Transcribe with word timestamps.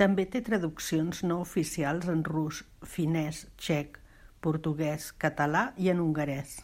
També 0.00 0.24
té 0.32 0.40
traduccions 0.48 1.20
no 1.30 1.38
oficials 1.44 2.10
en 2.16 2.24
rus, 2.28 2.58
finès, 2.96 3.40
txec, 3.64 3.98
portuguès, 4.48 5.10
català 5.26 5.64
i 5.86 5.92
en 5.94 6.04
hongarès. 6.08 6.56